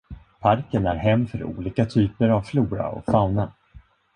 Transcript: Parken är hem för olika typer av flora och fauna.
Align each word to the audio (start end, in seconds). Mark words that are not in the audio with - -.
Parken 0.39 0.87
är 0.87 0.95
hem 0.95 1.27
för 1.27 1.43
olika 1.43 1.85
typer 1.85 2.29
av 2.29 2.41
flora 2.41 2.89
och 2.89 3.05
fauna. 3.05 3.51